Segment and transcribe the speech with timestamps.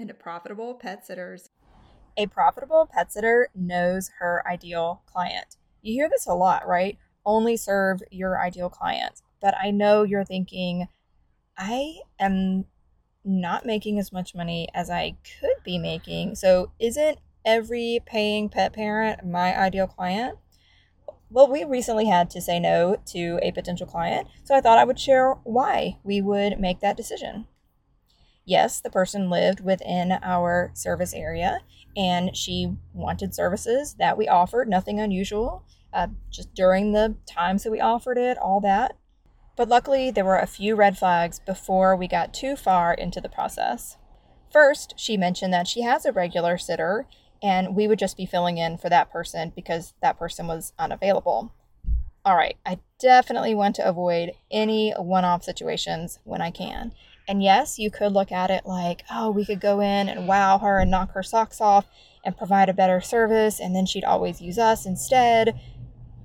[0.00, 1.50] into profitable pet sitters.
[2.16, 5.56] A profitable pet sitter knows her ideal client.
[5.82, 6.98] You hear this a lot, right?
[7.24, 9.22] Only serve your ideal client.
[9.40, 10.88] But I know you're thinking,
[11.56, 12.64] I am
[13.24, 16.34] not making as much money as I could be making.
[16.34, 20.38] So, isn't every paying pet parent my ideal client?
[21.30, 24.84] Well, we recently had to say no to a potential client, so I thought I
[24.84, 27.46] would share why we would make that decision.
[28.50, 31.60] Yes, the person lived within our service area
[31.96, 35.62] and she wanted services that we offered, nothing unusual,
[35.92, 38.96] uh, just during the times that we offered it, all that.
[39.56, 43.28] But luckily, there were a few red flags before we got too far into the
[43.28, 43.96] process.
[44.52, 47.06] First, she mentioned that she has a regular sitter
[47.40, 51.54] and we would just be filling in for that person because that person was unavailable.
[52.24, 56.92] All right, I definitely want to avoid any one off situations when I can.
[57.30, 60.58] And yes, you could look at it like, oh, we could go in and wow
[60.58, 61.86] her and knock her socks off
[62.24, 65.58] and provide a better service, and then she'd always use us instead.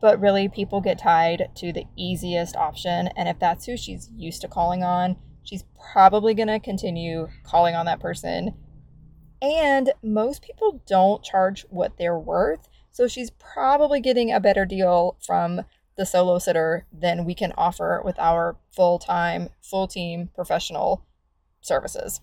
[0.00, 3.08] But really, people get tied to the easiest option.
[3.16, 7.74] And if that's who she's used to calling on, she's probably going to continue calling
[7.74, 8.54] on that person
[9.40, 12.68] and most people don't charge what they're worth.
[12.90, 15.62] So she's probably getting a better deal from
[15.98, 21.04] the solo sitter than we can offer with our full time, full team professional
[21.60, 22.22] services.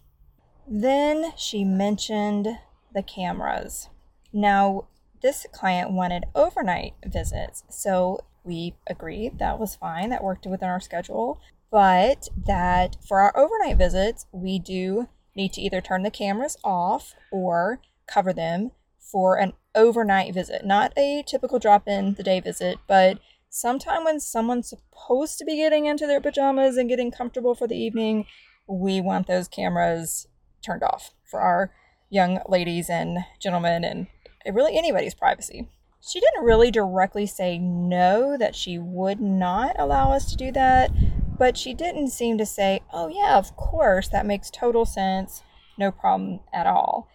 [0.67, 2.47] Then she mentioned
[2.93, 3.89] the cameras.
[4.33, 4.87] Now,
[5.21, 10.79] this client wanted overnight visits, so we agreed that was fine, that worked within our
[10.79, 11.39] schedule,
[11.69, 17.13] but that for our overnight visits, we do need to either turn the cameras off
[17.31, 20.65] or cover them for an overnight visit.
[20.65, 23.19] Not a typical drop in the day visit, but
[23.55, 27.77] sometime when someone's supposed to be getting into their pajamas and getting comfortable for the
[27.77, 28.25] evening,
[28.67, 30.27] we want those cameras
[30.61, 31.71] turned off for our
[32.09, 34.07] young ladies and gentlemen and
[34.53, 35.69] really anybody's privacy.
[36.01, 40.91] She didn't really directly say no, that she would not allow us to do that,
[41.39, 45.43] but she didn't seem to say, oh, yeah, of course, that makes total sense,
[45.79, 47.07] no problem at all.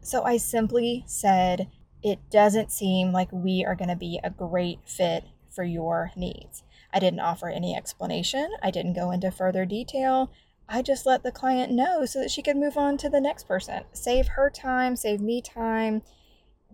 [0.00, 1.68] So I simply said,
[2.02, 6.62] it doesn't seem like we are going to be a great fit for your needs.
[6.92, 10.30] I didn't offer any explanation, I didn't go into further detail.
[10.68, 13.48] I just let the client know so that she could move on to the next
[13.48, 13.84] person.
[13.92, 16.02] Save her time, save me time.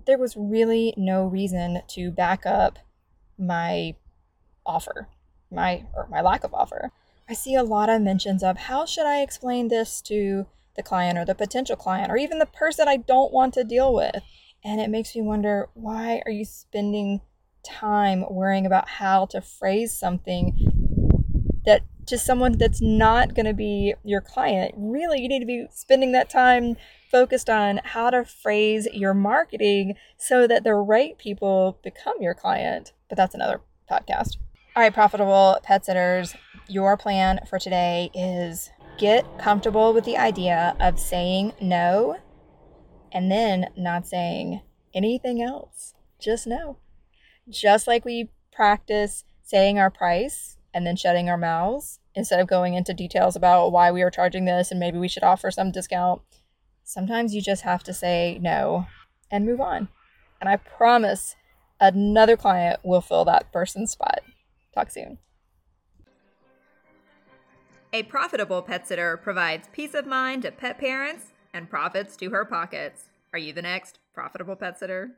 [0.05, 2.81] There was really no reason to back up
[3.39, 3.95] my
[4.67, 5.09] offer
[5.55, 6.91] my or my lack of offer.
[7.29, 10.47] I see a lot of mentions of how should I explain this to
[10.77, 13.95] the client or the potential client or even the person I don't want to deal
[13.95, 14.23] with.
[14.63, 17.21] And it makes me wonder why are you spending
[17.65, 20.57] time worrying about how to phrase something
[21.65, 24.75] that to someone that's not going to be your client.
[24.77, 26.77] Really, you need to be spending that time
[27.11, 32.93] focused on how to phrase your marketing so that the right people become your client.
[33.09, 33.61] But that's another
[33.91, 34.37] podcast.
[34.77, 36.35] All right, profitable pet sitters,
[36.69, 42.17] your plan for today is get comfortable with the idea of saying no
[43.13, 44.61] and then not saying
[44.93, 45.95] anything else.
[46.19, 46.79] Just no.
[47.49, 52.75] Just like we practice saying our price and then shutting our mouths instead of going
[52.75, 56.23] into details about why we are charging this and maybe we should offer some discount.
[56.85, 58.87] Sometimes you just have to say no
[59.31, 59.89] and move on.
[60.41, 61.37] And I promise
[61.81, 64.21] another client will fill that person's spot.
[64.75, 65.19] Talk soon.
[67.93, 72.45] A profitable pet sitter provides peace of mind to pet parents and profits to her
[72.45, 73.05] pockets.
[73.33, 75.13] Are you the next profitable pet sitter?